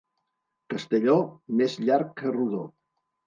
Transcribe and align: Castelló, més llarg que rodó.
Castelló, 0.73 1.17
més 1.59 1.77
llarg 1.89 2.11
que 2.23 2.35
rodó. 2.39 2.63